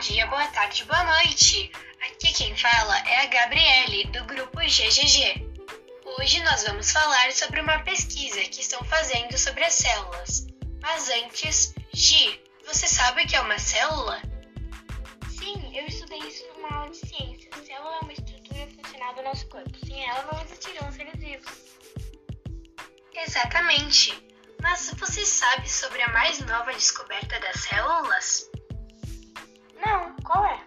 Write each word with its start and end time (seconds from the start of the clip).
tarde, 0.00 0.84
boa 0.86 1.04
noite! 1.04 1.70
Aqui 2.00 2.32
quem 2.32 2.56
fala 2.56 2.98
é 3.00 3.22
a 3.22 3.26
Gabriele, 3.26 4.04
do 4.04 4.24
grupo 4.24 4.58
GGG. 4.58 5.46
Hoje 6.18 6.42
nós 6.42 6.64
vamos 6.64 6.90
falar 6.90 7.30
sobre 7.32 7.60
uma 7.60 7.80
pesquisa 7.80 8.40
que 8.44 8.62
estão 8.62 8.82
fazendo 8.84 9.36
sobre 9.36 9.62
as 9.62 9.74
células. 9.74 10.46
Mas 10.80 11.10
antes, 11.10 11.74
Gi, 11.92 12.42
você 12.66 12.88
sabe 12.88 13.24
o 13.24 13.26
que 13.26 13.36
é 13.36 13.40
uma 13.42 13.58
célula? 13.58 14.22
Sim, 15.28 15.76
eu 15.76 15.84
estudei 15.86 16.20
isso 16.20 16.46
numa 16.54 16.78
aula 16.78 16.90
de 16.90 16.96
ciência. 16.96 17.50
A 17.52 17.62
célula 17.62 17.96
é 17.96 18.00
uma 18.00 18.12
estrutura 18.14 18.68
funcional 18.68 19.14
do 19.14 19.22
nosso 19.22 19.48
corpo. 19.50 19.86
Sem 19.86 20.02
ela 20.08 20.26
não 20.32 20.42
existiriam 20.42 20.90
seres 20.92 21.20
vivos. 21.20 21.52
Exatamente. 23.12 24.18
Mas 24.62 24.94
você 24.96 25.26
sabe 25.26 25.68
sobre 25.68 26.00
a 26.00 26.08
mais 26.08 26.38
nova 26.40 26.72
descoberta 26.72 27.38
das 27.40 27.60
células? 27.60 28.49
Não, 29.84 30.16
qual 30.24 30.44
é? 30.46 30.64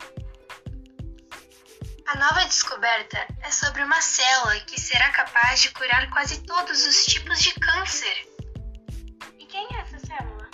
A 2.07 2.15
nova 2.15 2.45
descoberta 2.45 3.25
é 3.41 3.49
sobre 3.49 3.81
uma 3.81 3.99
célula 4.01 4.59
que 4.61 4.79
será 4.79 5.09
capaz 5.11 5.61
de 5.61 5.71
curar 5.71 6.09
quase 6.11 6.43
todos 6.43 6.85
os 6.85 7.05
tipos 7.05 7.41
de 7.41 7.53
câncer. 7.53 8.27
E 9.39 9.45
quem 9.45 9.67
é 9.75 9.79
essa 9.79 9.97
célula? 9.99 10.49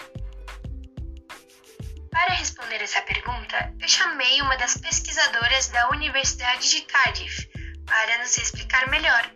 Para 2.12 2.34
responder 2.36 2.82
essa 2.82 3.02
pergunta, 3.02 3.74
eu 3.80 3.88
chamei 3.88 4.42
uma 4.42 4.58
das 4.58 4.78
pesquisadoras 4.78 5.68
da 5.70 5.90
Universidade 5.90 6.70
de 6.70 6.82
Cardiff 6.82 7.50
para 7.86 8.20
nos 8.20 8.38
explicar 8.38 8.88
melhor. 8.90 9.30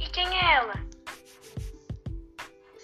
E 0.00 0.08
quem 0.10 0.26
é 0.26 0.54
ela? 0.54 0.74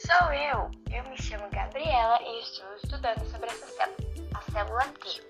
Sou 0.06 0.32
eu. 0.32 0.70
Eu 0.90 1.04
me 1.10 1.20
chamo 1.22 1.48
Gabriela 1.50 2.18
e 2.22 2.40
estou 2.40 2.76
estudando 2.76 3.30
sobre 3.30 3.48
essa 3.48 3.66
célula, 3.66 3.96
célula 4.60 4.84
T. 5.00 5.22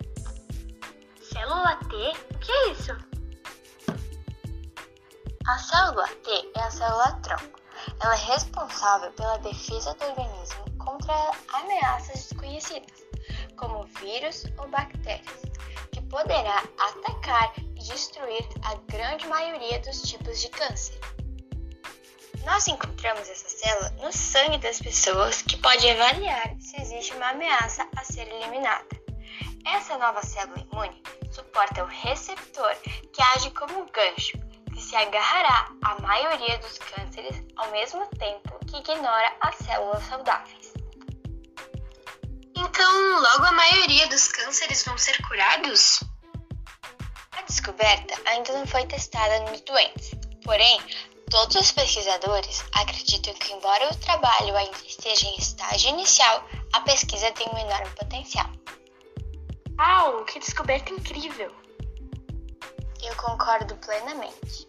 Célula 1.22 1.76
T? 1.88 1.94
O 2.34 2.38
que 2.40 2.50
é 2.50 2.72
isso? 2.72 2.92
A 5.46 5.58
célula 5.58 6.08
T 6.08 6.50
é 6.56 6.60
a 6.60 6.70
célula 6.70 7.12
tronco. 7.22 7.60
Ela 8.02 8.14
é 8.14 8.24
responsável 8.24 9.12
pela 9.12 9.38
defesa 9.38 9.94
do 9.94 10.04
organismo 10.04 10.64
contra 10.78 11.14
ameaças 11.52 12.24
desconhecidas, 12.24 13.04
como 13.56 13.84
vírus 14.00 14.46
ou 14.58 14.68
bactérias, 14.68 15.42
que 15.92 16.00
poderá 16.02 16.64
atacar 16.80 17.52
e 17.56 17.74
destruir 17.74 18.48
a 18.64 18.74
grande 18.92 19.28
maioria 19.28 19.78
dos 19.78 20.02
tipos 20.02 20.40
de 20.40 20.48
câncer. 20.48 20.98
Nós 22.44 22.66
encontramos 22.66 23.28
essa 23.28 23.48
célula 23.48 23.90
no 24.02 24.12
sangue 24.12 24.58
das 24.58 24.80
pessoas 24.80 25.42
que 25.42 25.56
pode 25.58 25.88
avaliar 25.88 26.56
se 26.58 26.80
existe 26.80 27.14
uma 27.14 27.28
ameaça 27.30 27.86
a 27.94 28.02
ser 28.02 28.26
eliminada. 28.26 28.99
Essa 29.66 29.98
nova 29.98 30.22
célula 30.22 30.58
imune 30.60 31.02
suporta 31.30 31.84
o 31.84 31.86
receptor 31.86 32.74
que 33.12 33.22
age 33.34 33.50
como 33.50 33.80
um 33.80 33.86
gancho, 33.86 34.38
que 34.72 34.80
se 34.80 34.96
agarrará 34.96 35.68
à 35.82 36.00
maioria 36.00 36.58
dos 36.58 36.78
cânceres 36.78 37.42
ao 37.56 37.70
mesmo 37.70 38.06
tempo 38.18 38.58
que 38.66 38.78
ignora 38.78 39.36
as 39.40 39.56
células 39.56 40.04
saudáveis. 40.04 40.72
Então, 42.56 43.20
logo 43.20 43.44
a 43.44 43.52
maioria 43.52 44.06
dos 44.08 44.28
cânceres 44.28 44.84
vão 44.84 44.96
ser 44.98 45.20
curados? 45.26 46.02
A 47.32 47.42
descoberta 47.42 48.14
ainda 48.26 48.52
não 48.52 48.66
foi 48.66 48.86
testada 48.86 49.40
nos 49.50 49.60
doentes, 49.62 50.10
porém, 50.44 50.80
Todos 51.30 51.54
os 51.54 51.70
pesquisadores 51.70 52.64
acreditam 52.74 53.32
que, 53.34 53.52
embora 53.52 53.88
o 53.88 53.96
trabalho 53.98 54.56
ainda 54.56 54.76
esteja 54.84 55.28
em 55.28 55.36
estágio 55.36 55.90
inicial, 55.90 56.44
a 56.72 56.80
pesquisa 56.80 57.30
tem 57.30 57.48
um 57.54 57.58
enorme 57.58 57.88
potencial. 57.90 58.50
Uau, 59.80 60.26
que 60.26 60.38
descoberta 60.38 60.92
incrível! 60.92 61.50
Eu 63.02 63.16
concordo 63.16 63.74
plenamente. 63.76 64.68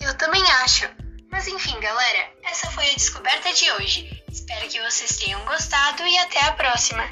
Eu 0.00 0.16
também 0.16 0.40
acho. 0.62 0.88
Mas 1.28 1.48
enfim, 1.48 1.76
galera, 1.80 2.32
essa 2.44 2.70
foi 2.70 2.88
a 2.88 2.94
descoberta 2.94 3.52
de 3.52 3.68
hoje. 3.72 4.22
Espero 4.30 4.68
que 4.68 4.80
vocês 4.80 5.18
tenham 5.18 5.44
gostado 5.44 6.06
e 6.06 6.18
até 6.18 6.40
a 6.40 6.52
próxima! 6.52 7.02